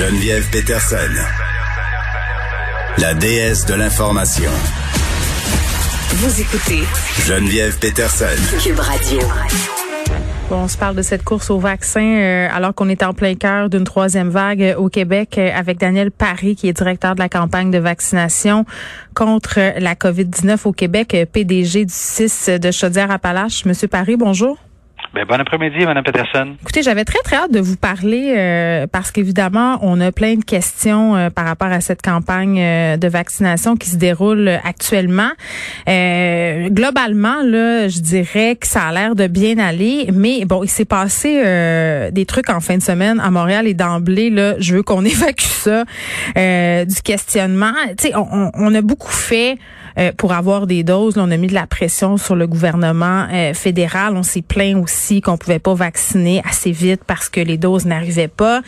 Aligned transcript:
Geneviève 0.00 0.48
Peterson, 0.50 0.96
la 2.96 3.12
déesse 3.12 3.66
de 3.66 3.74
l'information. 3.74 4.50
Vous 6.08 6.40
écoutez 6.40 6.84
Geneviève 7.26 7.78
Peterson. 7.78 8.24
Cube 8.62 8.78
Radio. 8.78 9.18
Bon, 10.48 10.62
on 10.62 10.68
se 10.68 10.78
parle 10.78 10.96
de 10.96 11.02
cette 11.02 11.22
course 11.22 11.50
au 11.50 11.58
vaccin 11.58 12.00
euh, 12.00 12.48
alors 12.50 12.74
qu'on 12.74 12.88
est 12.88 13.02
en 13.02 13.12
plein 13.12 13.34
cœur 13.34 13.68
d'une 13.68 13.84
troisième 13.84 14.30
vague 14.30 14.62
euh, 14.62 14.76
au 14.76 14.88
Québec 14.88 15.36
euh, 15.36 15.50
avec 15.54 15.76
Daniel 15.76 16.10
Paris 16.10 16.56
qui 16.56 16.68
est 16.68 16.72
directeur 16.72 17.14
de 17.14 17.20
la 17.20 17.28
campagne 17.28 17.70
de 17.70 17.78
vaccination 17.78 18.64
contre 19.14 19.58
la 19.78 19.94
COVID-19 19.94 20.60
au 20.64 20.72
Québec, 20.72 21.14
PDG 21.30 21.84
du 21.84 21.92
6 21.94 22.52
de 22.58 22.70
Chaudière-Appalaches. 22.70 23.66
Monsieur 23.66 23.86
Paris, 23.88 24.16
bonjour. 24.16 24.56
Ben, 25.12 25.24
bon 25.24 25.40
après-midi, 25.40 25.84
Mme 25.84 26.04
Peterson. 26.04 26.54
Écoutez, 26.62 26.84
j'avais 26.84 27.04
très, 27.04 27.18
très 27.24 27.34
hâte 27.34 27.50
de 27.50 27.58
vous 27.58 27.76
parler 27.76 28.32
euh, 28.36 28.86
parce 28.86 29.10
qu'évidemment, 29.10 29.76
on 29.82 30.00
a 30.00 30.12
plein 30.12 30.36
de 30.36 30.44
questions 30.44 31.16
euh, 31.16 31.30
par 31.30 31.46
rapport 31.46 31.72
à 31.72 31.80
cette 31.80 32.00
campagne 32.00 32.60
euh, 32.60 32.96
de 32.96 33.08
vaccination 33.08 33.74
qui 33.74 33.90
se 33.90 33.96
déroule 33.96 34.48
actuellement. 34.62 35.30
globalement, 35.86 37.42
là, 37.42 37.88
je 37.88 37.98
dirais 37.98 38.54
que 38.54 38.68
ça 38.68 38.82
a 38.82 38.92
l'air 38.92 39.16
de 39.16 39.26
bien 39.26 39.58
aller, 39.58 40.10
mais 40.12 40.44
bon, 40.44 40.62
il 40.62 40.70
s'est 40.70 40.84
passé 40.84 41.42
des 42.12 42.26
trucs 42.26 42.48
en 42.48 42.60
fin 42.60 42.76
de 42.76 42.82
semaine 42.82 43.18
à 43.18 43.32
Montréal 43.32 43.66
et 43.66 43.74
d'emblée, 43.74 44.30
là, 44.30 44.54
je 44.60 44.76
veux 44.76 44.84
qu'on 44.84 45.04
évacue 45.04 45.40
ça 45.40 45.84
du 46.84 47.02
questionnement. 47.02 47.72
Tu 47.98 48.08
sais, 48.08 48.14
on, 48.14 48.52
on, 48.54 48.74
a 48.74 48.80
beaucoup 48.80 49.10
fait 49.10 49.58
pour 50.16 50.32
avoir 50.32 50.66
des 50.66 50.82
doses. 50.82 51.18
on 51.18 51.30
a 51.30 51.36
mis 51.36 51.46
de 51.46 51.54
la 51.54 51.66
pression 51.66 52.16
sur 52.16 52.36
le 52.36 52.46
gouvernement 52.46 53.26
fédéral. 53.54 54.16
On 54.16 54.22
s'est 54.22 54.42
plaint 54.42 54.76
aussi 54.76 55.20
qu'on 55.20 55.36
pouvait 55.36 55.58
pas 55.58 55.74
vacciner 55.74 56.42
assez 56.48 56.70
vite 56.70 57.02
parce 57.06 57.28
que 57.28 57.40
les 57.40 57.56
doses 57.56 57.86
n'arrivaient 57.86 58.28
pas. 58.28 58.62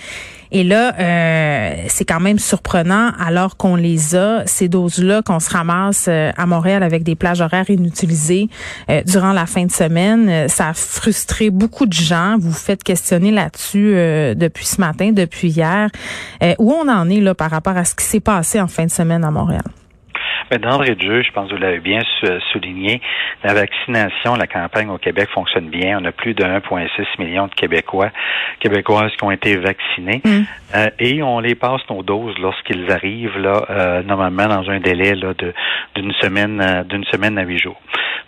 Et 0.54 0.64
là, 0.64 0.94
euh, 0.98 1.84
c'est 1.88 2.04
quand 2.04 2.20
même 2.20 2.38
surprenant, 2.38 3.12
alors 3.18 3.56
qu'on 3.56 3.74
les 3.74 4.14
a, 4.14 4.42
ces 4.46 4.68
doses-là, 4.68 5.22
qu'on 5.22 5.40
se 5.40 5.50
ramasse 5.50 6.06
euh, 6.08 6.30
à 6.36 6.44
Montréal 6.44 6.82
avec 6.82 7.04
des 7.04 7.14
plages 7.14 7.40
horaires 7.40 7.70
inutilisées 7.70 8.48
euh, 8.90 9.02
durant 9.06 9.32
la 9.32 9.46
fin 9.46 9.64
de 9.64 9.72
semaine. 9.72 10.48
Ça 10.48 10.68
a 10.68 10.74
frustré 10.74 11.48
beaucoup 11.48 11.86
de 11.86 11.94
gens. 11.94 12.36
Vous 12.38 12.50
vous 12.50 12.52
faites 12.52 12.84
questionner 12.84 13.30
là-dessus 13.30 13.94
depuis 14.36 14.66
ce 14.66 14.78
matin, 14.78 15.12
depuis 15.12 15.48
hier. 15.48 15.88
où 16.58 16.70
on 16.70 16.86
en 16.86 17.08
est 17.08 17.20
là 17.20 17.34
par 17.34 17.50
rapport 17.50 17.76
à 17.76 17.86
ce 17.86 17.94
qui 17.94 18.04
s'est 18.04 18.20
passé 18.20 18.60
en 18.60 18.68
fin 18.68 18.84
de 18.84 18.90
semaine 18.90 19.24
à 19.24 19.30
Montréal? 19.30 19.62
D'entrée 20.58 20.94
de 20.94 21.00
jeu, 21.00 21.22
je 21.22 21.32
pense 21.32 21.48
que 21.48 21.54
vous 21.54 21.60
l'avez 21.60 21.80
bien 21.80 22.00
souligné, 22.52 23.00
la 23.42 23.54
vaccination, 23.54 24.34
la 24.34 24.46
campagne 24.46 24.90
au 24.90 24.98
Québec 24.98 25.28
fonctionne 25.32 25.68
bien. 25.68 25.98
On 26.00 26.04
a 26.04 26.12
plus 26.12 26.34
de 26.34 26.44
1,6 26.44 26.88
million 27.18 27.46
de 27.46 27.54
Québécois, 27.54 28.10
Québécoises 28.60 29.12
qui 29.16 29.24
ont 29.24 29.30
été 29.30 29.56
vaccinés 29.56 30.20
mm. 30.24 30.42
euh, 30.74 30.90
et 30.98 31.22
on 31.22 31.40
les 31.40 31.54
passe 31.54 31.80
nos 31.88 32.02
doses 32.02 32.36
lorsqu'ils 32.38 32.90
arrivent 32.90 33.38
là, 33.38 33.64
euh, 33.70 34.02
normalement 34.02 34.46
dans 34.46 34.68
un 34.70 34.78
délai 34.78 35.14
là, 35.14 35.32
de 35.34 35.54
d'une 35.94 36.12
semaine 36.20 36.60
euh, 36.60 36.84
d'une 36.84 37.04
semaine 37.04 37.38
à 37.38 37.42
huit 37.42 37.58
jours 37.58 37.80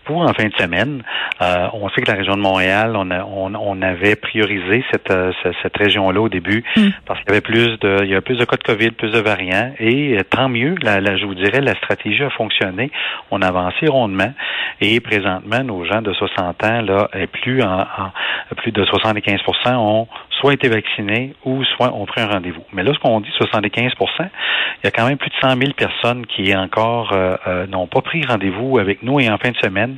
pour 0.05 0.23
en 0.23 0.33
fin 0.33 0.47
de 0.47 0.55
semaine. 0.59 1.03
Euh, 1.43 1.69
on 1.73 1.89
sait 1.91 2.03
que 2.03 2.11
la 2.11 2.17
région 2.17 2.35
de 2.35 2.41
Montréal, 2.41 2.97
on, 2.97 3.11
on, 3.55 3.83
avait 3.83 4.17
priorisé 4.17 4.85
cette, 4.91 5.11
euh, 5.11 5.33
cette 5.63 5.77
région-là 5.77 6.21
au 6.21 6.29
début 6.29 6.65
mm. 6.77 6.89
parce 7.07 7.21
qu'il 7.21 7.31
y 7.31 7.33
avait 7.33 7.41
plus 7.41 7.79
de, 7.81 8.05
il 8.05 8.11
y 8.11 8.15
a 8.15 8.21
plus 8.21 8.39
de 8.39 8.45
cas 8.45 8.57
de 8.57 8.63
COVID, 8.63 8.91
plus 8.93 9.11
de 9.11 9.19
variants, 9.19 9.73
et 9.79 10.17
euh, 10.17 10.23
tant 10.29 10.49
mieux. 10.49 10.75
La, 10.83 11.01
je 11.17 11.27
vous 11.27 11.35
dirais, 11.35 11.61
la 11.61 11.75
stratégie 11.75 12.23
a 12.23 12.31
fonctionné. 12.31 12.91
On 13.31 13.43
a 13.43 13.49
avancé 13.49 13.87
rondement, 13.87 14.33
et 14.81 15.01
présentement, 15.01 15.63
nos 15.65 15.85
gens 15.85 16.03
de 16.03 16.13
60 16.13 16.65
ans 16.65 16.83
là, 16.83 17.09
et 17.15 17.27
plus 17.27 17.63
en, 17.63 17.81
en 17.81 18.55
plus 18.57 18.73
de 18.73 18.85
75% 18.85 19.75
ont 19.75 20.09
soit 20.45 20.53
été 20.53 20.69
vaccinés 20.69 21.33
ou 21.47 21.65
soit 21.65 21.95
ont 21.95 22.05
pris 22.05 22.21
un 22.21 22.27
rendez-vous. 22.27 22.65
Mais 22.75 22.83
lorsqu'on 22.83 23.19
dit 23.21 23.31
75% 23.41 23.95
il 24.21 24.85
y 24.85 24.89
a 24.89 24.91
quand 24.91 25.07
même 25.07 25.17
plus 25.17 25.31
de 25.31 25.35
100 25.41 25.57
000 25.57 25.73
personnes 25.73 26.27
qui 26.27 26.55
encore 26.55 27.13
euh, 27.15 27.37
euh, 27.47 27.67
n'ont 27.67 27.87
pas 27.87 28.03
pris 28.03 28.23
rendez-vous 28.27 28.79
avec 28.79 29.03
nous 29.03 29.21
et 29.21 29.31
en 29.31 29.39
fin 29.39 29.53
de 29.53 29.57
semaine, 29.57 29.97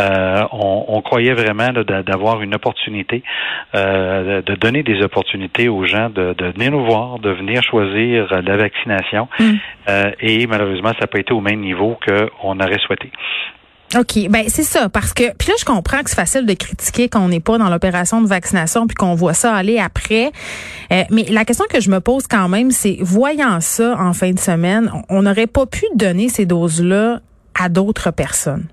euh, 0.00 0.42
on, 0.50 1.00
croyait 1.02 1.34
vraiment 1.34 1.68
d'avoir 1.72 2.42
une 2.42 2.56
opportunité, 2.56 3.22
de 3.72 4.54
donner 4.56 4.82
des 4.82 5.00
opportunités 5.02 5.68
aux 5.68 5.84
gens 5.84 6.10
de, 6.10 6.34
venir 6.52 6.72
nous 6.72 6.84
voir, 6.84 7.20
de 7.20 7.30
venir 7.30 7.62
choisir 7.62 8.26
la 8.42 8.56
vaccination. 8.56 9.28
Mm. 9.38 9.54
et 10.20 10.46
malheureusement, 10.48 10.90
ça 10.90 11.02
n'a 11.02 11.06
pas 11.06 11.20
été 11.20 11.32
au 11.32 11.40
même 11.40 11.60
niveau 11.60 11.96
qu'on 12.04 12.58
aurait 12.58 12.78
souhaité. 12.78 13.12
OK, 13.94 14.28
ben 14.28 14.44
c'est 14.48 14.64
ça 14.64 14.88
parce 14.88 15.12
que 15.12 15.32
puis 15.36 15.48
là 15.48 15.54
je 15.58 15.64
comprends 15.64 16.02
que 16.02 16.10
c'est 16.10 16.16
facile 16.16 16.44
de 16.44 16.54
critiquer 16.54 17.08
quand 17.08 17.20
on 17.20 17.28
n'est 17.28 17.40
pas 17.40 17.56
dans 17.56 17.68
l'opération 17.68 18.20
de 18.20 18.26
vaccination 18.26 18.86
puis 18.88 18.96
qu'on 18.96 19.14
voit 19.14 19.32
ça 19.32 19.54
aller 19.54 19.78
après. 19.78 20.32
Euh, 20.92 21.04
mais 21.10 21.24
la 21.30 21.44
question 21.44 21.66
que 21.70 21.80
je 21.80 21.88
me 21.88 22.00
pose 22.00 22.26
quand 22.26 22.48
même 22.48 22.72
c'est 22.72 22.98
voyant 23.00 23.60
ça 23.60 23.96
en 23.98 24.12
fin 24.12 24.32
de 24.32 24.40
semaine, 24.40 24.90
on 25.08 25.22
n'aurait 25.22 25.46
pas 25.46 25.66
pu 25.66 25.84
donner 25.94 26.28
ces 26.28 26.46
doses 26.46 26.82
là 26.82 27.20
à 27.54 27.68
d'autres 27.68 28.10
personnes. 28.10 28.66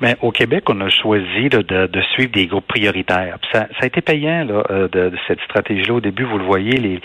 Mais 0.00 0.16
au 0.22 0.30
Québec, 0.30 0.64
on 0.68 0.80
a 0.80 0.88
choisi 0.88 1.48
de, 1.48 1.62
de, 1.62 2.02
suivre 2.14 2.32
des 2.32 2.46
groupes 2.46 2.66
prioritaires. 2.66 3.38
Ça, 3.52 3.66
ça, 3.78 3.82
a 3.82 3.86
été 3.86 4.00
payant 4.00 4.44
là, 4.44 4.62
euh, 4.70 4.88
de, 4.88 5.10
de 5.10 5.16
cette 5.26 5.40
stratégie-là. 5.42 5.94
Au 5.94 6.00
début, 6.00 6.24
vous 6.24 6.38
le 6.38 6.44
voyez, 6.44 6.76
les, 6.76 7.00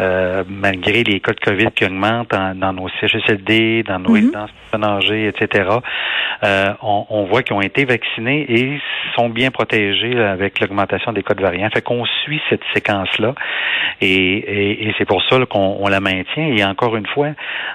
euh, 0.00 0.44
malgré 0.48 1.04
les 1.04 1.20
cas 1.20 1.32
de 1.32 1.40
COVID 1.40 1.70
qui 1.74 1.84
augmentent 1.84 2.30
dans 2.30 2.72
nos 2.72 2.88
CHSLD, 3.00 3.84
dans 3.84 3.98
nos 3.98 4.10
mm 4.10 4.14
résidences 4.14 4.50
etc., 4.74 5.68
euh, 6.42 6.72
on, 6.82 7.06
on, 7.08 7.24
voit 7.24 7.42
qu'ils 7.42 7.56
ont 7.56 7.60
été 7.60 7.84
vaccinés 7.84 8.44
et 8.48 8.80
sont 9.14 9.28
bien 9.28 9.50
protégés 9.50 10.18
avec 10.18 10.60
l'augmentation 10.60 11.12
des 11.12 11.22
cas 11.22 11.34
de 11.34 11.42
variants. 11.42 11.68
Fait 11.72 11.80
qu'on 11.80 12.04
suit 12.24 12.40
cette 12.50 12.62
séquence-là 12.74 13.34
et, 14.00 14.08
et, 14.08 14.88
et 14.88 14.94
c'est 14.98 15.04
pour 15.04 15.22
ça 15.24 15.38
qu'on 15.46 15.78
on 15.80 15.88
la 15.88 16.00
maintient. 16.00 16.46
Et 16.46 16.64
encore 16.64 16.96
une 16.96 17.06
fois, 17.06 17.28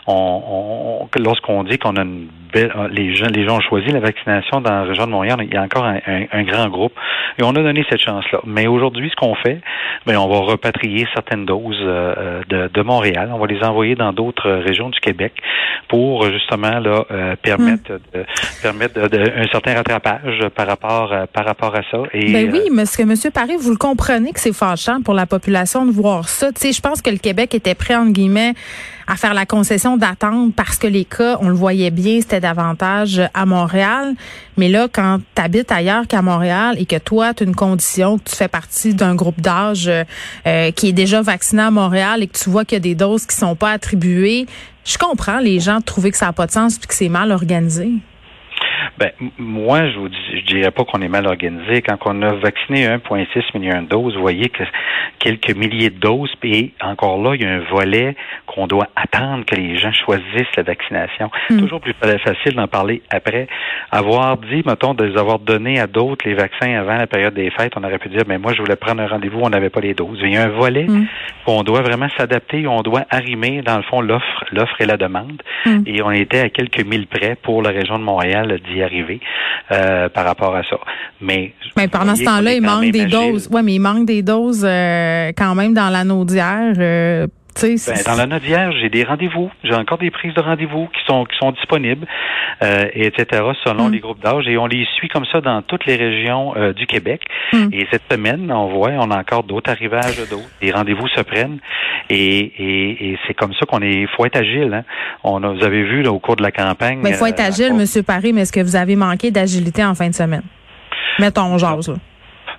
on, 0.07 1.07
on 1.13 1.19
lorsqu'on 1.19 1.63
dit 1.63 1.77
qu'on 1.77 1.95
a 1.95 2.01
une 2.01 2.27
belle, 2.53 2.73
les 2.91 3.15
gens, 3.15 3.27
les 3.33 3.47
gens 3.47 3.57
ont 3.57 3.61
choisi 3.61 3.87
la 3.89 3.99
vaccination 3.99 4.58
dans 4.61 4.71
la 4.71 4.83
région 4.83 5.05
de 5.05 5.11
Montréal, 5.11 5.37
il 5.41 5.53
y 5.53 5.57
a 5.57 5.61
encore 5.61 5.85
un, 5.85 6.43
grand 6.43 6.67
groupe. 6.69 6.93
Et 7.37 7.43
on 7.43 7.51
a 7.51 7.61
donné 7.61 7.85
cette 7.89 8.01
chance-là. 8.01 8.41
Mais 8.45 8.67
aujourd'hui, 8.67 9.09
ce 9.09 9.15
qu'on 9.15 9.35
fait, 9.35 9.61
ben, 10.05 10.17
on 10.17 10.27
va 10.27 10.39
repatrier 10.39 11.07
certaines 11.13 11.45
doses 11.45 11.77
euh, 11.81 12.41
de, 12.49 12.81
Montréal. 12.81 13.29
On 13.33 13.37
va 13.37 13.47
les 13.47 13.61
envoyer 13.61 13.95
dans 13.95 14.13
d'autres 14.13 14.49
régions 14.49 14.89
du 14.89 14.99
Québec 14.99 15.33
pour 15.89 16.29
justement 16.31 16.79
là 16.79 17.05
euh, 17.11 17.35
permettre 17.41 17.93
hmm. 17.93 17.99
de, 18.13 18.25
permettre 18.61 18.99
un 18.99 19.47
certain 19.47 19.75
rattrapage 19.75 20.47
par 20.55 20.67
rapport 20.67 21.11
euh, 21.11 21.25
par 21.31 21.45
rapport 21.45 21.75
à 21.75 21.81
ça. 21.91 21.97
Et, 22.13 22.31
ben 22.31 22.51
oui, 22.51 22.61
parce 22.75 22.95
que 22.95 23.03
Monsieur 23.03 23.31
Paris, 23.31 23.57
vous 23.59 23.71
le 23.71 23.77
comprenez 23.77 24.31
que 24.31 24.39
c'est 24.39 24.55
fâchant 24.55 25.01
pour 25.01 25.13
la 25.13 25.25
population 25.25 25.85
de 25.85 25.91
voir 25.91 26.29
ça. 26.29 26.51
Tu 26.51 26.61
sais, 26.61 26.71
je 26.71 26.81
pense 26.81 27.01
que 27.01 27.09
le 27.09 27.17
Québec 27.17 27.53
était 27.53 27.75
prêt 27.75 27.95
entre 27.95 28.13
guillemets 28.13 28.53
à 29.09 29.15
faire 29.15 29.33
la 29.33 29.47
concession 29.47 29.97
d'attendre 29.97 30.53
parce 30.55 30.77
que 30.77 30.85
les 30.85 31.03
cas, 31.03 31.37
on 31.41 31.49
le 31.49 31.55
voyait 31.55 31.89
bien, 31.89 32.21
c'était 32.21 32.39
davantage 32.39 33.19
à 33.33 33.45
Montréal. 33.47 34.13
Mais 34.55 34.69
là, 34.69 34.87
quand 34.91 35.19
tu 35.35 35.73
ailleurs 35.73 36.05
qu'à 36.07 36.21
Montréal 36.21 36.75
et 36.77 36.85
que 36.85 36.97
toi, 36.97 37.33
tu 37.33 37.43
as 37.43 37.47
une 37.47 37.55
condition, 37.55 38.19
que 38.19 38.29
tu 38.29 38.35
fais 38.35 38.47
partie 38.47 38.93
d'un 38.93 39.15
groupe 39.15 39.41
d'âge 39.41 39.89
euh, 39.89 40.71
qui 40.71 40.89
est 40.89 40.93
déjà 40.93 41.23
vacciné 41.23 41.63
à 41.63 41.71
Montréal 41.71 42.21
et 42.21 42.27
que 42.27 42.37
tu 42.37 42.51
vois 42.51 42.65
qu'il 42.65 42.75
y 42.75 42.77
a 42.77 42.81
des 42.81 42.95
doses 42.95 43.25
qui 43.25 43.35
sont 43.35 43.55
pas 43.55 43.71
attribuées, 43.71 44.45
je 44.85 44.97
comprends 44.99 45.39
les 45.39 45.59
gens 45.59 45.79
de 45.79 45.83
trouver 45.83 46.11
que 46.11 46.17
ça 46.17 46.27
n'a 46.27 46.33
pas 46.33 46.45
de 46.45 46.51
sens 46.51 46.75
et 46.75 46.87
que 46.87 46.93
c'est 46.93 47.09
mal 47.09 47.31
organisé. 47.31 47.89
Ben, 48.99 49.11
moi, 49.37 49.89
je 49.89 49.97
vous 49.97 50.09
dis, 50.09 50.17
je 50.33 50.45
dirais 50.53 50.71
pas 50.71 50.83
qu'on 50.83 51.01
est 51.01 51.07
mal 51.07 51.25
organisé. 51.25 51.81
Quand 51.81 51.97
on 52.03 52.21
a 52.21 52.33
vacciné 52.33 52.85
1,6 52.85 53.57
million 53.57 53.81
de 53.81 53.87
doses, 53.87 54.13
vous 54.15 54.21
voyez 54.21 54.49
que 54.49 54.63
quelques 55.19 55.55
milliers 55.55 55.89
de 55.89 55.99
doses, 55.99 56.33
et 56.43 56.73
encore 56.81 57.21
là, 57.21 57.33
il 57.35 57.41
y 57.41 57.45
a 57.45 57.49
un 57.49 57.59
volet 57.71 58.17
qu'on 58.45 58.67
doit 58.67 58.89
attendre 58.97 59.45
que 59.45 59.55
les 59.55 59.77
gens 59.77 59.93
choisissent 59.93 60.53
la 60.57 60.63
vaccination. 60.63 61.31
Hmm. 61.49 61.59
Toujours 61.59 61.79
plus 61.79 61.93
facile 61.93 62.55
d'en 62.55 62.67
parler 62.67 63.01
après. 63.09 63.47
Avoir 63.89 64.35
dit, 64.37 64.63
mettons, 64.65 64.93
de 64.93 65.05
les 65.05 65.17
avoir 65.17 65.39
donné 65.39 65.79
à 65.79 65.87
d'autres 65.87 66.27
les 66.27 66.33
vaccins 66.33 66.73
avant 66.77 66.95
la 66.95 67.07
période 67.07 67.33
des 67.33 67.51
fêtes, 67.51 67.73
on 67.77 67.83
aurait 67.85 67.99
pu 67.99 68.09
dire, 68.09 68.23
mais 68.27 68.37
moi, 68.37 68.51
je 68.51 68.61
voulais 68.61 68.75
prendre 68.75 69.01
un 69.01 69.07
rendez-vous, 69.07 69.39
on 69.41 69.49
n'avait 69.49 69.69
pas 69.69 69.79
les 69.79 69.93
doses. 69.93 70.19
Il 70.21 70.33
y 70.33 70.37
a 70.37 70.43
un 70.43 70.49
volet 70.49 70.87
hmm. 70.87 71.05
qu'on 71.45 71.63
doit 71.63 71.83
vraiment 71.83 72.09
s'adapter, 72.17 72.67
on 72.67 72.81
doit 72.81 73.05
arrimer, 73.09 73.61
dans 73.61 73.77
le 73.77 73.83
fond, 73.83 74.01
l'offre, 74.01 74.43
l'offre 74.51 74.75
et 74.81 74.85
la 74.85 74.97
demande. 74.97 75.41
Hmm. 75.65 75.83
Et 75.85 76.01
on 76.01 76.11
était 76.11 76.41
à 76.41 76.49
quelques 76.49 76.83
mille 76.83 77.07
près 77.07 77.37
pour 77.41 77.61
la 77.61 77.69
région 77.69 77.97
de 77.97 78.03
Montréal 78.03 78.59
d'y 78.69 78.88
arriver 78.89 79.19
euh, 79.71 80.09
par 80.09 80.25
rapport 80.25 80.55
à 80.55 80.63
ça. 80.63 80.77
Mais, 81.21 81.53
mais 81.77 81.87
pendant 81.87 82.15
ce 82.15 82.23
temps-là, 82.23 82.53
il 82.53 82.61
manque 82.61 82.91
des 82.91 83.05
doses. 83.05 83.47
Ouais, 83.49 83.63
mais 83.63 83.75
il 83.75 83.79
manque 83.79 84.05
des 84.05 84.21
doses 84.21 84.65
euh, 84.67 85.31
quand 85.37 85.55
même 85.55 85.73
dans 85.73 85.89
l'anneau 85.89 86.25
d'hier. 86.25 87.27
Ben, 87.61 88.03
dans 88.05 88.15
la 88.15 88.25
note 88.25 88.43
d'hier, 88.43 88.71
j'ai 88.79 88.89
des 88.89 89.03
rendez-vous. 89.03 89.51
J'ai 89.63 89.75
encore 89.75 89.97
des 89.97 90.11
prises 90.11 90.33
de 90.33 90.41
rendez-vous 90.41 90.87
qui 90.87 90.99
sont 91.05 91.25
qui 91.25 91.37
sont 91.37 91.51
disponibles, 91.51 92.07
euh, 92.61 92.85
et 92.93 93.07
etc. 93.07 93.43
Selon 93.63 93.89
mm. 93.89 93.91
les 93.91 93.99
groupes 93.99 94.21
d'âge, 94.21 94.47
et 94.47 94.57
on 94.57 94.65
les 94.65 94.85
suit 94.95 95.07
comme 95.09 95.25
ça 95.25 95.41
dans 95.41 95.61
toutes 95.61 95.85
les 95.85 95.95
régions 95.95 96.53
euh, 96.55 96.73
du 96.73 96.85
Québec. 96.85 97.21
Mm. 97.53 97.69
Et 97.73 97.87
cette 97.91 98.03
semaine, 98.11 98.51
on 98.51 98.67
voit, 98.67 98.91
on 98.91 99.11
a 99.11 99.17
encore 99.17 99.43
d'autres 99.43 99.71
arrivages 99.71 100.17
d'autres. 100.29 100.49
Les 100.61 100.71
rendez-vous 100.71 101.07
se 101.09 101.21
prennent, 101.21 101.59
et, 102.09 102.39
et, 102.39 103.11
et 103.11 103.19
c'est 103.27 103.33
comme 103.33 103.53
ça 103.53 103.65
qu'on 103.65 103.81
est. 103.81 104.07
Faut 104.15 104.25
être 104.25 104.37
agile. 104.37 104.73
Hein. 104.73 104.83
On 105.23 105.43
a, 105.43 105.53
vous 105.53 105.63
avez 105.63 105.83
vu 105.83 106.01
là, 106.01 106.11
au 106.11 106.19
cours 106.19 106.35
de 106.35 106.43
la 106.43 106.51
campagne. 106.51 106.99
Mais 107.03 107.11
il 107.11 107.15
faut 107.15 107.25
être 107.25 107.39
euh, 107.39 107.47
agile, 107.47 107.73
Monsieur 107.73 108.03
Paris. 108.03 108.33
Mais 108.33 108.41
est-ce 108.41 108.53
que 108.53 108.61
vous 108.61 108.75
avez 108.75 108.95
manqué 108.95 109.31
d'agilité 109.31 109.83
en 109.83 109.95
fin 109.95 110.09
de 110.09 110.15
semaine? 110.15 110.43
Mettons, 111.19 111.57
genre 111.57 111.83
ça. 111.83 111.93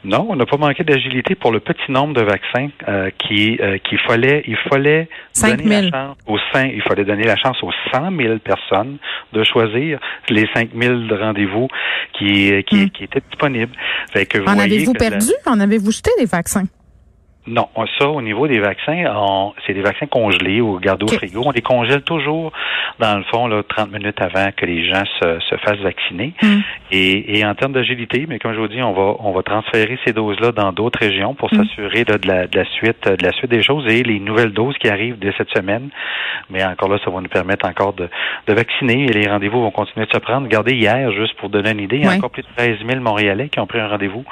Non, 0.05 0.26
on 0.31 0.37
n'a 0.37 0.47
pas 0.47 0.56
manqué 0.56 0.82
d'agilité 0.82 1.35
pour 1.35 1.52
le 1.52 1.61
petit 1.61 1.91
nombre 1.91 2.14
de 2.14 2.23
vaccins 2.23 2.69
euh, 2.88 3.11
qui 3.19 3.58
euh, 3.61 3.79
qu'il 3.79 3.99
fallait 3.99 4.43
il 4.47 4.56
fallait 4.56 5.08
donner 5.37 5.69
la 5.69 5.91
chance 5.91 6.17
aux 6.26 6.38
il 6.55 6.82
fallait 6.82 7.05
donner 7.05 7.25
la 7.25 7.37
chance 7.37 7.62
aux 7.62 7.73
100 7.93 8.17
000 8.17 8.38
personnes 8.38 8.97
de 9.32 9.44
choisir 9.44 9.99
les 10.31 10.49
5 10.55 10.70
000 10.75 10.94
rendez-vous 11.20 11.69
qui 12.14 12.52
qui, 12.64 12.87
hmm. 12.87 12.91
qui 12.91 13.05
étaient 13.05 13.23
disponibles. 13.29 13.76
en 14.47 14.58
avez-vous 14.58 14.94
perdu? 14.94 15.32
En 15.47 15.61
avez-vous 15.61 15.91
jeté 15.91 16.11
des 16.19 16.26
vaccins? 16.26 16.64
Non, 17.46 17.69
ça, 17.98 18.08
au 18.08 18.20
niveau 18.20 18.46
des 18.46 18.60
vaccins, 18.60 19.04
c'est 19.66 19.72
des 19.72 19.81
vaccins 19.81 20.06
congelés 20.06 20.60
ou 20.60 20.78
gardés 20.78 21.04
au 21.04 21.08
frigo. 21.08 21.42
On 21.46 21.50
les 21.52 21.62
congèle 21.62 22.02
toujours, 22.02 22.52
dans 22.98 23.16
le 23.16 23.25
fond, 23.25 23.46
là, 23.46 23.62
30 23.66 23.90
minutes 23.90 24.20
avant 24.20 24.50
que 24.54 24.66
les 24.66 24.87
gens 24.87 25.02
se, 25.20 25.40
se 25.40 25.56
fassent 25.56 25.78
vacciner. 25.78 26.34
Mm. 26.42 26.58
Et, 26.92 27.38
et, 27.38 27.46
en 27.46 27.54
termes 27.54 27.72
d'agilité, 27.72 28.26
mais 28.28 28.38
comme 28.38 28.52
je 28.52 28.60
vous 28.60 28.69
dis, 28.69 28.82
on 28.82 28.92
va 28.92 29.16
on 29.20 29.32
va 29.32 29.42
transférer 29.42 29.98
ces 30.04 30.12
doses-là 30.12 30.52
dans 30.52 30.72
d'autres 30.72 30.98
régions 30.98 31.34
pour 31.34 31.52
mm. 31.52 31.56
s'assurer 31.56 32.04
de 32.04 32.28
la, 32.28 32.46
de 32.46 32.58
la 32.58 32.64
suite 32.66 33.08
de 33.08 33.25
la 33.25 33.32
suite 33.32 33.50
des 33.50 33.62
choses 33.62 33.87
et 33.87 34.02
les 34.02 34.20
nouvelles 34.20 34.52
doses 34.52 34.76
qui 34.76 34.88
arrivent 34.88 35.19
dès 35.19 35.32
cette 35.38 35.50
semaine. 35.50 35.88
Mais 36.50 36.62
encore 36.62 36.90
là, 36.90 36.98
ça 37.02 37.10
va 37.10 37.22
nous 37.22 37.28
permettre 37.28 37.66
encore 37.66 37.94
de, 37.94 38.08
de 38.48 38.52
vacciner 38.52 39.04
et 39.04 39.12
les 39.12 39.26
rendez-vous 39.28 39.62
vont 39.62 39.70
continuer 39.70 40.04
de 40.04 40.12
se 40.12 40.19
prendre. 40.19 40.42
Regardez 40.42 40.75
hier, 40.75 41.10
juste 41.12 41.34
pour 41.38 41.48
donner 41.48 41.70
une 41.70 41.81
idée, 41.81 41.96
il 41.96 42.04
y 42.04 42.08
a 42.08 42.12
encore 42.12 42.31
plus 42.31 42.42
de 42.42 42.48
13 42.56 42.78
000 42.87 43.00
Montréalais 43.00 43.48
qui 43.48 43.60
ont 43.60 43.66
pris 43.66 43.81
un 43.81 43.88
rendez-vous 43.88 44.25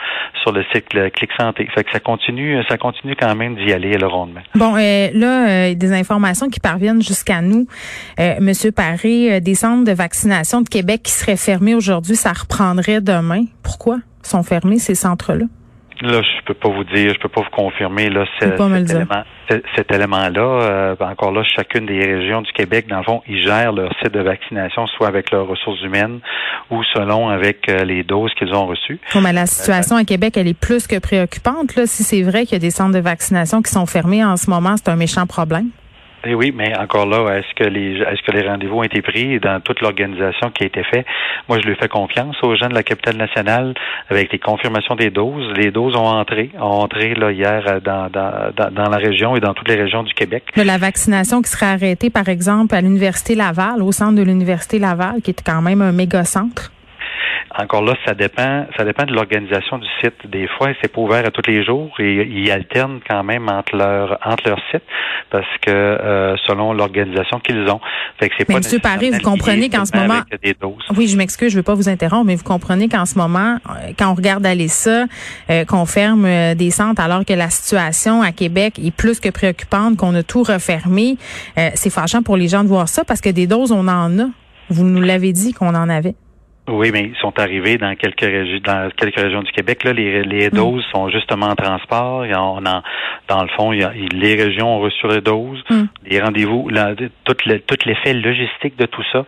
sur 0.42 0.52
le 0.52 0.62
site 0.74 0.88
Clic 0.88 1.30
Santé. 1.38 1.66
Fait 1.74 1.84
que 1.84 1.90
ça 1.90 2.00
continue, 2.00 2.62
ça 2.68 2.76
continue 2.76 2.97
quand 3.18 3.34
même 3.34 3.56
d'y 3.56 3.72
aller. 3.72 3.96
Bon, 4.54 4.76
euh, 4.76 5.08
là, 5.12 5.48
euh, 5.48 5.74
des 5.74 5.92
informations 5.92 6.48
qui 6.48 6.60
parviennent 6.60 7.02
jusqu'à 7.02 7.40
nous. 7.40 7.66
Euh, 8.20 8.34
Monsieur 8.40 8.72
Paré, 8.72 9.34
euh, 9.34 9.40
des 9.40 9.54
centres 9.54 9.84
de 9.84 9.92
vaccination 9.92 10.60
de 10.60 10.68
Québec 10.68 11.02
qui 11.04 11.12
seraient 11.12 11.36
fermés 11.36 11.74
aujourd'hui, 11.74 12.16
ça 12.16 12.32
reprendrait 12.32 13.00
demain. 13.00 13.44
Pourquoi 13.62 13.98
sont 14.22 14.42
fermés 14.42 14.78
ces 14.78 14.94
centres-là? 14.94 15.46
Là, 16.02 16.22
je 16.22 16.44
peux 16.44 16.54
pas 16.54 16.68
vous 16.68 16.84
dire, 16.84 17.12
je 17.12 17.18
peux 17.18 17.28
pas 17.28 17.40
vous 17.40 17.50
confirmer 17.50 18.08
là 18.08 18.24
cet, 18.38 18.60
élément, 18.60 19.24
cet 19.74 19.92
élément-là. 19.92 20.40
Euh, 20.40 20.96
encore 21.00 21.32
là, 21.32 21.42
chacune 21.44 21.86
des 21.86 21.98
régions 21.98 22.42
du 22.42 22.52
Québec, 22.52 22.86
dans 22.88 22.98
le 22.98 23.04
fond, 23.04 23.22
ils 23.28 23.42
gèrent 23.42 23.72
leur 23.72 23.92
site 24.00 24.12
de 24.12 24.20
vaccination, 24.20 24.86
soit 24.86 25.08
avec 25.08 25.30
leurs 25.32 25.46
ressources 25.46 25.82
humaines 25.82 26.20
ou 26.70 26.82
selon 26.94 27.28
avec 27.28 27.68
euh, 27.68 27.84
les 27.84 28.04
doses 28.04 28.32
qu'ils 28.38 28.54
ont 28.54 28.66
reçues. 28.66 29.00
mais 29.20 29.32
la 29.32 29.46
situation 29.46 29.96
à 29.96 30.04
Québec, 30.04 30.36
elle 30.36 30.48
est 30.48 30.58
plus 30.58 30.86
que 30.86 30.98
préoccupante. 30.98 31.74
Là, 31.74 31.86
si 31.86 32.04
c'est 32.04 32.22
vrai 32.22 32.44
qu'il 32.44 32.52
y 32.52 32.56
a 32.56 32.60
des 32.60 32.70
centres 32.70 32.94
de 32.94 33.00
vaccination 33.00 33.60
qui 33.62 33.72
sont 33.72 33.86
fermés 33.86 34.24
en 34.24 34.36
ce 34.36 34.48
moment, 34.50 34.76
c'est 34.76 34.90
un 34.90 34.96
méchant 34.96 35.26
problème. 35.26 35.70
Eh 36.24 36.34
oui, 36.34 36.52
mais 36.54 36.76
encore 36.76 37.06
là, 37.06 37.38
est-ce 37.38 37.54
que 37.54 37.68
les 37.68 37.98
est-ce 37.98 38.22
que 38.22 38.32
les 38.32 38.46
rendez-vous 38.46 38.78
ont 38.78 38.82
été 38.82 39.02
pris 39.02 39.38
dans 39.38 39.60
toute 39.60 39.80
l'organisation 39.80 40.50
qui 40.50 40.64
a 40.64 40.66
été 40.66 40.82
faite? 40.82 41.06
Moi, 41.48 41.58
je 41.60 41.68
lui 41.68 41.76
fais 41.76 41.88
confiance 41.88 42.36
aux 42.42 42.56
gens 42.56 42.68
de 42.68 42.74
la 42.74 42.82
capitale 42.82 43.16
nationale 43.16 43.74
avec 44.10 44.32
les 44.32 44.38
confirmations 44.38 44.96
des 44.96 45.10
doses. 45.10 45.52
Les 45.56 45.70
doses 45.70 45.94
ont 45.96 46.06
entré, 46.06 46.50
ont 46.58 46.82
entré 46.82 47.14
là 47.14 47.30
hier 47.30 47.62
euh, 47.68 47.80
dans, 47.80 48.90
la 48.90 48.96
région 48.96 49.36
et 49.36 49.40
dans 49.40 49.54
toutes 49.54 49.68
les 49.68 49.76
régions 49.76 50.02
du 50.02 50.12
Québec. 50.14 50.44
De 50.56 50.62
la 50.62 50.78
vaccination 50.78 51.40
qui 51.40 51.50
serait 51.50 51.66
arrêtée, 51.66 52.10
par 52.10 52.28
exemple, 52.28 52.74
à 52.74 52.80
l'Université 52.80 53.34
Laval, 53.34 53.82
au 53.82 53.92
centre 53.92 54.16
de 54.16 54.22
l'Université 54.22 54.78
Laval, 54.78 55.22
qui 55.22 55.30
est 55.30 55.42
quand 55.44 55.62
même 55.62 55.82
un 55.82 55.92
méga 55.92 56.24
centre. 56.24 56.72
Encore 57.56 57.82
là, 57.82 57.94
ça 58.06 58.14
dépend, 58.14 58.66
ça 58.76 58.84
dépend 58.84 59.04
de 59.04 59.12
l'organisation 59.12 59.78
du 59.78 59.88
site. 60.02 60.14
Des 60.26 60.48
fois, 60.48 60.68
c'est 60.80 60.92
pas 60.92 61.00
ouvert 61.00 61.26
à 61.26 61.30
tous 61.30 61.48
les 61.48 61.64
jours 61.64 61.92
et 61.98 62.22
ils 62.22 62.50
alternent 62.50 63.00
quand 63.08 63.24
même 63.24 63.48
entre 63.48 63.76
leur 63.76 64.18
entre 64.24 64.48
leur 64.48 64.60
site 64.70 64.82
parce 65.30 65.46
que 65.60 65.70
euh, 65.70 66.36
selon 66.46 66.72
l'organisation 66.72 67.40
qu'ils 67.40 67.68
ont. 67.70 67.80
Fait 68.18 68.28
que 68.28 68.34
c'est 68.38 68.44
pas 68.44 68.58
Monsieur 68.58 68.78
Paris, 68.78 69.10
vous 69.10 69.20
comprenez 69.20 69.68
qu'en 69.68 69.84
ce 69.84 69.96
moment, 69.96 70.20
oui, 70.96 71.08
je 71.08 71.16
m'excuse, 71.16 71.52
je 71.52 71.56
veux 71.56 71.62
pas 71.62 71.74
vous 71.74 71.88
interrompre, 71.88 72.26
mais 72.26 72.36
vous 72.36 72.44
comprenez 72.44 72.88
qu'en 72.88 73.06
ce 73.06 73.18
moment, 73.18 73.56
euh, 73.68 73.92
quand 73.98 74.10
on 74.10 74.14
regarde 74.14 74.44
aller 74.46 74.68
ça, 74.68 75.06
euh, 75.50 75.64
qu'on 75.64 75.86
ferme 75.86 76.54
des 76.54 76.70
centres 76.70 77.00
alors 77.00 77.24
que 77.24 77.32
la 77.32 77.50
situation 77.50 78.22
à 78.22 78.32
Québec 78.32 78.78
est 78.82 78.94
plus 78.94 79.20
que 79.20 79.28
préoccupante, 79.28 79.96
qu'on 79.96 80.14
a 80.14 80.22
tout 80.22 80.42
refermé, 80.42 81.16
c'est 81.74 81.90
fâchant 81.90 82.22
pour 82.22 82.36
les 82.36 82.48
gens 82.48 82.62
de 82.62 82.68
voir 82.68 82.88
ça 82.88 83.04
parce 83.04 83.20
que 83.20 83.30
des 83.30 83.46
doses, 83.46 83.72
on 83.72 83.86
en 83.88 84.18
a. 84.18 84.26
Vous 84.70 84.84
nous 84.84 85.00
l'avez 85.00 85.32
dit 85.32 85.52
qu'on 85.52 85.74
en 85.74 85.88
avait. 85.88 86.14
Oui, 86.68 86.90
mais 86.92 87.04
ils 87.04 87.16
sont 87.16 87.38
arrivés 87.38 87.78
dans 87.78 87.94
quelques 87.94 88.20
régions, 88.20 88.60
dans 88.62 88.90
quelques 88.90 89.18
régions 89.18 89.42
du 89.42 89.50
Québec. 89.52 89.84
Là, 89.84 89.92
les, 89.92 90.22
les 90.22 90.48
mm. 90.48 90.50
doses 90.50 90.84
sont 90.92 91.08
justement 91.08 91.46
en 91.46 91.54
transport. 91.54 92.26
Il 92.26 92.32
y 92.32 92.34
en, 92.34 92.60
dans 92.60 93.42
le 93.42 93.48
fond, 93.56 93.72
il 93.72 93.80
y 93.80 93.84
a, 93.84 93.92
les 93.92 94.34
régions 94.34 94.76
ont 94.76 94.80
reçu 94.80 95.06
les 95.08 95.20
doses, 95.20 95.62
mm. 95.70 95.84
les 96.06 96.20
rendez-vous, 96.20 96.70
tout, 97.24 97.36
le, 97.46 97.60
tout 97.60 97.76
l'effet 97.86 98.12
logistique 98.12 98.76
de 98.76 98.86
tout 98.86 99.02
ça. 99.12 99.24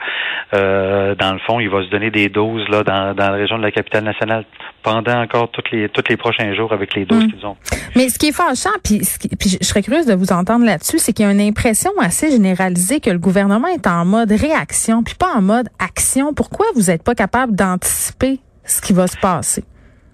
Euh, 0.54 1.14
dans 1.14 1.32
le 1.32 1.38
fond, 1.40 1.60
il 1.60 1.70
va 1.70 1.82
se 1.82 1.90
donner 1.90 2.10
des 2.10 2.28
doses 2.28 2.68
là 2.68 2.82
dans, 2.82 3.14
dans 3.14 3.30
la 3.30 3.36
région 3.36 3.56
de 3.56 3.62
la 3.62 3.70
capitale 3.70 4.04
nationale 4.04 4.44
pendant 4.82 5.22
encore 5.22 5.50
toutes 5.50 5.70
les 5.70 5.88
tous 5.88 6.04
les 6.08 6.16
prochains 6.16 6.54
jours 6.54 6.72
avec 6.72 6.94
les 6.94 7.04
doses 7.04 7.24
mm. 7.24 7.32
qu'ils 7.32 7.46
ont. 7.46 7.56
Mais 7.96 8.08
ce 8.08 8.18
qui 8.18 8.28
est 8.28 8.32
fâchant, 8.32 8.70
puis, 8.82 9.00
puis 9.38 9.58
je 9.60 9.64
serais 9.64 9.82
curieuse 9.82 10.06
de 10.06 10.14
vous 10.14 10.32
entendre 10.32 10.64
là-dessus, 10.64 10.98
c'est 10.98 11.12
qu'il 11.12 11.24
y 11.24 11.28
a 11.28 11.32
une 11.32 11.40
impression 11.40 11.90
assez 11.98 12.30
généralisée 12.30 13.00
que 13.00 13.10
le 13.10 13.18
gouvernement 13.18 13.68
est 13.68 13.86
en 13.86 14.04
mode 14.04 14.30
réaction, 14.30 15.02
puis 15.02 15.14
pas 15.14 15.32
en 15.34 15.42
mode 15.42 15.68
action. 15.78 16.32
Pourquoi 16.34 16.66
vous 16.74 16.84
n'êtes 16.84 17.02
pas 17.02 17.14
capable 17.14 17.54
d'anticiper 17.54 18.40
ce 18.64 18.80
qui 18.80 18.92
va 18.92 19.06
se 19.06 19.16
passer? 19.16 19.64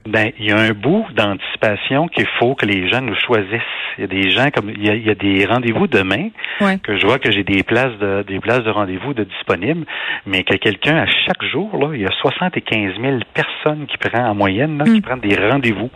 Ben, 0.06 0.30
il 0.38 0.46
y 0.46 0.52
a 0.52 0.58
un 0.58 0.72
bout 0.72 1.04
d'anticipation 1.14 2.08
qu'il 2.08 2.26
faut 2.38 2.54
que 2.54 2.64
les 2.64 2.88
gens 2.88 3.00
nous 3.00 3.16
choisissent. 3.26 3.60
Il 3.98 4.02
y 4.02 4.04
a 4.04 4.06
des 4.06 4.30
gens 4.30 4.50
comme 4.50 4.70
il 4.70 4.84
y 4.84 5.10
a, 5.10 5.14
des 5.14 5.46
rendez-vous 5.46 5.86
demain 5.86 6.28
que 6.82 6.98
je 6.98 7.06
vois 7.06 7.18
que 7.18 7.32
j'ai 7.32 7.44
des 7.44 7.62
places 7.62 7.96
de 7.98 8.22
des 8.26 8.40
places 8.40 8.62
de 8.62 8.70
rendez-vous 8.70 9.14
de 9.14 9.24
disponibles, 9.24 9.86
mais 10.26 10.44
que 10.44 10.54
quelqu'un 10.56 10.98
à 10.98 11.06
chaque 11.06 11.42
jour 11.44 11.76
là, 11.78 11.94
il 11.94 12.02
y 12.02 12.06
a 12.06 12.10
75 12.20 13.00
000 13.00 13.18
personnes 13.32 13.86
qui 13.86 13.96
prennent 13.96 14.26
en 14.26 14.34
moyenne 14.34 14.82
qui 14.84 14.98
mm. 14.98 15.02
prennent 15.02 15.20
des 15.20 15.36
rendez-vous. 15.36 15.90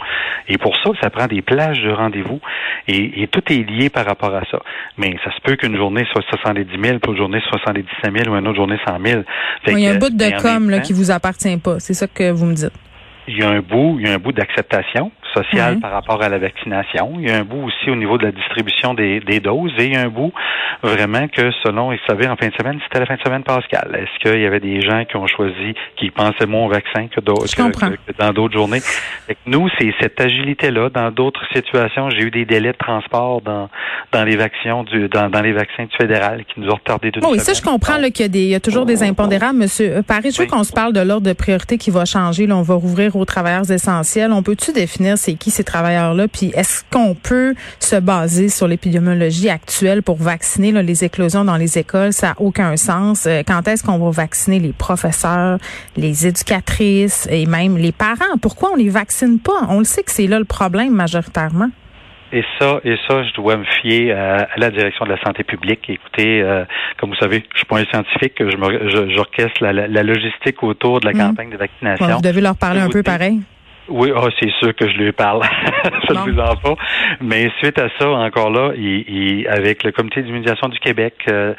Et 0.48 0.58
pour 0.58 0.74
ça, 0.82 0.90
ça 1.02 1.10
prend 1.10 1.26
des 1.26 1.42
plages 1.42 1.80
de 1.82 1.90
rendez-vous 1.90 2.40
et, 2.88 3.28
tout 3.28 3.42
est 3.52 3.70
lié 3.70 3.90
par 3.90 4.06
rapport 4.06 4.34
à 4.34 4.42
ça. 4.50 4.60
Mais 4.96 5.14
ça 5.24 5.30
se 5.30 5.40
peut 5.42 5.56
qu'une 5.56 5.76
journée 5.76 6.04
soit 6.12 6.24
70 6.30 6.66
000, 6.82 6.98
pour 6.98 7.12
une 7.12 7.18
journée 7.18 7.40
77 7.48 8.24
000 8.24 8.34
ou 8.34 8.38
une 8.38 8.48
autre 8.48 8.56
journée 8.56 8.78
100 8.86 8.98
000. 9.04 9.22
il 9.68 9.78
y 9.78 9.86
a 9.86 9.92
un 9.92 9.98
bout 9.98 10.10
de 10.10 10.42
com 10.42 10.70
là, 10.70 10.80
qui 10.80 10.92
vous 10.92 11.10
appartient 11.10 11.56
pas. 11.58 11.78
C'est 11.78 11.94
ça 11.94 12.06
que 12.06 12.30
vous 12.30 12.46
me 12.46 12.54
dites 12.54 12.89
il 13.30 13.38
y 13.38 13.42
a 13.42 13.48
un 13.48 13.60
bout, 13.60 13.98
il 14.00 14.06
y 14.06 14.10
a 14.10 14.14
un 14.14 14.18
bout 14.18 14.32
d'acceptation 14.32 15.12
sociale 15.34 15.78
par 15.80 15.92
rapport 15.92 16.22
à 16.22 16.28
la 16.28 16.38
vaccination. 16.38 17.14
Il 17.18 17.28
y 17.28 17.30
a 17.30 17.36
un 17.36 17.44
bout 17.44 17.64
aussi 17.64 17.90
au 17.90 17.96
niveau 17.96 18.18
de 18.18 18.24
la 18.24 18.32
distribution 18.32 18.94
des, 18.94 19.20
des 19.20 19.40
doses 19.40 19.72
et 19.78 19.86
il 19.86 19.94
y 19.94 19.96
a 19.96 20.02
un 20.02 20.08
bout 20.08 20.32
vraiment 20.82 21.28
que 21.28 21.50
selon, 21.64 21.90
vous 21.90 21.98
savez, 22.06 22.26
en 22.26 22.36
fin 22.36 22.48
de 22.48 22.54
semaine, 22.54 22.78
c'était 22.84 23.00
la 23.00 23.06
fin 23.06 23.16
de 23.16 23.22
semaine 23.22 23.42
pascale. 23.42 23.94
Est-ce 23.94 24.18
qu'il 24.22 24.40
y 24.40 24.46
avait 24.46 24.60
des 24.60 24.80
gens 24.80 25.04
qui 25.04 25.16
ont 25.16 25.26
choisi, 25.26 25.74
qui 25.96 26.10
pensaient 26.10 26.46
moins 26.46 26.66
au 26.66 26.68
vaccin 26.68 27.08
que, 27.08 27.20
que, 27.20 28.12
dans 28.18 28.32
d'autres 28.32 28.54
journées? 28.54 28.80
nous, 29.46 29.68
c'est 29.78 29.92
cette 30.00 30.20
agilité-là. 30.20 30.90
Dans 30.90 31.10
d'autres 31.10 31.44
situations, 31.54 32.10
j'ai 32.10 32.22
eu 32.22 32.30
des 32.30 32.44
délais 32.44 32.72
de 32.72 32.78
transport 32.78 33.40
dans, 33.42 33.68
dans 34.12 34.24
les 34.24 34.36
vaccins 34.36 34.82
du, 34.84 35.08
dans, 35.08 35.28
dans 35.28 35.42
les 35.42 35.52
vaccins 35.52 35.84
du 35.84 35.96
fédéral 35.96 36.44
qui 36.44 36.60
nous 36.60 36.68
ont 36.68 36.76
retardé 36.76 37.10
d'une 37.10 37.24
Oui, 37.24 37.38
ça, 37.38 37.52
je 37.52 37.62
comprends 37.62 37.96
qu'il 38.10 38.20
y, 38.20 38.24
a 38.24 38.28
des, 38.28 38.42
il 38.42 38.48
y 38.48 38.54
a 38.54 38.60
toujours 38.60 38.86
des 38.86 39.02
impondérables. 39.02 39.58
Monsieur 39.58 40.02
Paris, 40.06 40.30
je 40.34 40.42
veux 40.42 40.48
qu'on 40.48 40.64
se 40.64 40.72
parle 40.72 40.92
de 40.92 41.00
l'ordre 41.00 41.26
de 41.26 41.32
priorité 41.32 41.78
qui 41.78 41.90
va 41.90 42.04
changer. 42.04 42.46
Là, 42.46 42.56
on 42.56 42.62
va 42.62 42.74
rouvrir 42.74 43.16
aux 43.16 43.24
travailleurs 43.24 43.70
essentiels. 43.70 44.32
On 44.32 44.42
peut-tu 44.42 44.72
définir 44.72 45.18
c'est 45.20 45.34
qui 45.34 45.50
ces 45.50 45.64
travailleurs-là? 45.64 46.28
Puis 46.28 46.52
est-ce 46.54 46.84
qu'on 46.90 47.14
peut 47.14 47.54
se 47.78 47.96
baser 47.96 48.48
sur 48.48 48.66
l'épidémiologie 48.66 49.48
actuelle 49.48 50.02
pour 50.02 50.16
vacciner 50.16 50.72
les 50.82 51.04
éclosions 51.04 51.44
dans 51.44 51.56
les 51.56 51.78
écoles? 51.78 52.12
Ça 52.12 52.28
n'a 52.28 52.34
aucun 52.38 52.76
sens. 52.76 53.26
Euh, 53.26 53.42
quand 53.46 53.68
est-ce 53.68 53.84
qu'on 53.84 53.98
va 53.98 54.10
vacciner 54.10 54.58
les 54.58 54.72
professeurs, 54.72 55.58
les 55.96 56.26
éducatrices 56.26 57.28
et 57.30 57.46
même 57.46 57.76
les 57.76 57.92
parents? 57.92 58.36
Pourquoi 58.40 58.70
on 58.72 58.76
les 58.76 58.88
vaccine 58.88 59.38
pas? 59.38 59.66
On 59.68 59.78
le 59.78 59.84
sait 59.84 60.02
que 60.02 60.10
c'est 60.10 60.26
là 60.26 60.38
le 60.38 60.44
problème 60.44 60.94
majoritairement. 60.94 61.70
Et 62.32 62.44
ça, 62.60 62.80
et 62.84 62.96
ça, 63.08 63.24
je 63.24 63.34
dois 63.34 63.56
me 63.56 63.64
fier 63.64 64.12
à, 64.12 64.46
la 64.56 64.70
direction 64.70 65.04
de 65.04 65.10
la 65.10 65.20
santé 65.20 65.42
publique. 65.42 65.80
Écoutez, 65.88 66.40
euh, 66.42 66.64
comme 66.98 67.10
vous 67.10 67.16
savez, 67.16 67.44
je 67.52 67.58
suis 67.58 67.66
pas 67.66 67.78
un 67.78 67.84
scientifique, 67.86 68.34
je 68.38 69.08
j'orchestre 69.16 69.62
la, 69.62 69.72
la, 69.72 70.02
logistique 70.02 70.62
autour 70.62 71.00
de 71.00 71.06
la 71.06 71.12
mmh. 71.12 71.18
campagne 71.18 71.50
de 71.50 71.56
vaccination. 71.56 72.06
vous 72.06 72.22
devez 72.22 72.40
leur 72.40 72.56
parler 72.56 72.80
un 72.80 72.88
peu 72.88 73.02
pareil. 73.02 73.40
Oui, 73.90 74.12
oh, 74.14 74.28
c'est 74.38 74.50
sûr 74.60 74.74
que 74.74 74.88
je 74.88 74.96
lui 74.96 75.12
parle. 75.12 75.42
je 76.08 76.14
ne 76.14 76.32
vous 76.32 76.38
en 76.38 76.56
pas. 76.56 76.74
Mais 77.20 77.50
suite 77.58 77.78
à 77.78 77.88
ça, 77.98 78.08
encore 78.08 78.50
là, 78.50 78.72
il, 78.76 79.46
avec 79.48 79.82
le 79.82 79.92
comité 79.92 80.22
d'immunisation 80.22 80.68
du 80.68 80.78
Québec, 80.78 81.14
euh, 81.28 81.54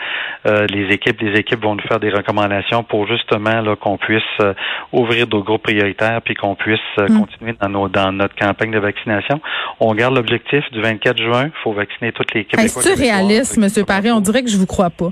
euh, 0.45 0.65
les 0.67 0.93
équipes, 0.93 1.21
les 1.21 1.37
équipes 1.39 1.61
vont 1.61 1.75
nous 1.75 1.87
faire 1.87 1.99
des 1.99 2.09
recommandations 2.09 2.83
pour 2.83 3.07
justement 3.07 3.61
là 3.61 3.75
qu'on 3.75 3.97
puisse 3.97 4.23
euh, 4.39 4.53
ouvrir 4.91 5.27
nos 5.27 5.43
groupes 5.43 5.63
prioritaires 5.63 6.21
puis 6.23 6.33
qu'on 6.33 6.55
puisse 6.55 6.79
mm. 6.97 7.19
continuer 7.19 7.55
dans 7.61 7.69
nos 7.69 7.89
dans 7.89 8.11
notre 8.11 8.35
campagne 8.35 8.71
de 8.71 8.79
vaccination. 8.79 9.41
On 9.79 9.93
garde 9.93 10.15
l'objectif 10.15 10.63
du 10.71 10.81
24 10.81 11.17
juin. 11.17 11.45
Il 11.45 11.61
faut 11.63 11.73
vacciner 11.73 12.11
toutes 12.11 12.33
les 12.33 12.45
Québécois. 12.45 12.81
Est-ce 12.81 12.97
réaliste, 12.97 13.57
M. 13.57 13.85
Paré? 13.85 14.11
On 14.11 14.21
dirait 14.21 14.43
que 14.43 14.49
je 14.49 14.57
vous 14.57 14.67
crois 14.67 14.89
pas. 14.89 15.09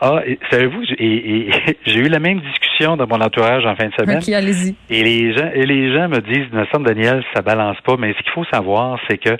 Ah, 0.00 0.20
savez-vous, 0.50 0.82
j'ai 1.86 1.98
eu 1.98 2.08
la 2.08 2.18
même 2.18 2.40
discussion 2.40 2.96
dans 2.96 3.06
mon 3.06 3.20
entourage 3.20 3.66
en 3.66 3.74
fin 3.74 3.88
de 3.88 3.94
semaine. 3.98 4.22
Allez-y. 4.34 4.74
Et 4.90 5.02
les 5.02 5.34
gens, 5.34 5.50
et 5.52 5.66
les 5.66 5.92
gens 5.92 6.08
me 6.08 6.20
disent, 6.20 6.52
Nelson 6.52 6.80
Daniel, 6.80 7.24
ça 7.34 7.42
balance 7.42 7.76
pas. 7.84 7.96
Mais 7.98 8.12
ce 8.12 8.22
qu'il 8.22 8.32
faut 8.32 8.44
savoir, 8.52 8.98
c'est 9.08 9.18
que 9.18 9.36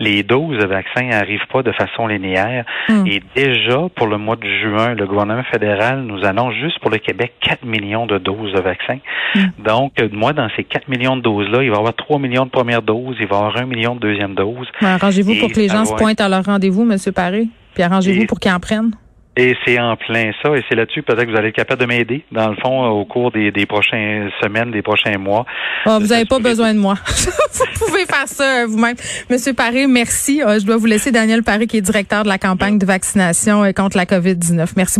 les 0.00 0.22
doses 0.22 0.58
de 0.58 0.66
vaccins 0.66 1.04
n'arrivent 1.04 1.46
pas 1.52 1.62
de 1.62 1.72
façon 1.72 2.06
linéaire. 2.06 2.64
Hmm. 2.88 3.06
Et 3.06 3.22
déjà, 3.34 3.88
pour 3.94 4.06
le 4.06 4.18
mois 4.18 4.36
de 4.36 4.48
juin, 4.62 4.94
le 4.94 5.06
gouvernement 5.06 5.44
fédéral 5.52 6.02
nous 6.02 6.24
annonce 6.24 6.54
juste 6.54 6.78
pour 6.80 6.90
le 6.90 6.98
Québec 6.98 7.34
4 7.40 7.64
millions 7.64 8.06
de 8.06 8.18
doses 8.18 8.52
de 8.52 8.60
vaccins. 8.60 8.98
Hmm. 9.34 9.48
Donc, 9.58 9.92
moi, 10.12 10.32
dans 10.32 10.48
ces 10.56 10.64
4 10.64 10.88
millions 10.88 11.16
de 11.16 11.22
doses-là, 11.22 11.62
il 11.62 11.70
va 11.70 11.76
y 11.76 11.78
avoir 11.78 11.94
3 11.94 12.18
millions 12.18 12.46
de 12.46 12.50
premières 12.50 12.82
doses, 12.82 13.16
il 13.20 13.26
va 13.26 13.36
y 13.36 13.38
avoir 13.38 13.56
1 13.56 13.66
million 13.66 13.94
de 13.94 14.00
deuxième 14.00 14.34
dose. 14.34 14.66
Arrangez-vous 14.80 15.34
pour 15.36 15.50
que 15.50 15.58
les 15.58 15.68
gens 15.68 15.84
se 15.84 15.94
pointent 15.94 16.20
à 16.20 16.28
leur 16.28 16.44
rendez-vous, 16.44 16.82
M. 16.82 16.96
Paré, 17.14 17.48
puis 17.74 17.82
arrangez-vous 17.82 18.26
pour 18.26 18.40
qu'ils 18.40 18.52
en 18.52 18.60
prennent. 18.60 18.92
Et 19.40 19.54
c'est 19.64 19.78
en 19.78 19.94
plein 19.94 20.32
ça, 20.42 20.50
et 20.56 20.64
c'est 20.68 20.74
là-dessus 20.74 21.04
peut-être 21.04 21.24
que 21.24 21.30
vous 21.30 21.36
allez 21.36 21.50
être 21.50 21.54
capable 21.54 21.82
de 21.82 21.86
m'aider, 21.86 22.24
dans 22.32 22.48
le 22.48 22.56
fond, 22.56 22.84
au 22.88 23.04
cours 23.04 23.30
des, 23.30 23.52
prochaines 23.66 24.30
semaines, 24.42 24.72
des 24.72 24.82
prochains 24.82 25.16
mois. 25.16 25.46
Ah, 25.86 26.00
vous 26.00 26.08
n'avez 26.08 26.24
pas 26.24 26.40
besoin 26.40 26.74
de 26.74 26.80
moi. 26.80 26.96
vous 27.06 27.86
pouvez 27.86 28.04
faire 28.04 28.26
ça 28.26 28.62
euh, 28.62 28.66
vous-même. 28.66 28.96
Monsieur 29.30 29.52
Paré, 29.52 29.86
merci. 29.86 30.42
Euh, 30.42 30.58
je 30.58 30.66
dois 30.66 30.76
vous 30.76 30.86
laisser 30.86 31.12
Daniel 31.12 31.44
Paré, 31.44 31.68
qui 31.68 31.76
est 31.76 31.80
directeur 31.80 32.24
de 32.24 32.28
la 32.28 32.38
campagne 32.38 32.80
de 32.80 32.86
vaccination 32.86 33.62
euh, 33.62 33.70
contre 33.70 33.96
la 33.96 34.06
COVID-19. 34.06 34.70
Merci 34.76 34.76
beaucoup. 34.76 34.96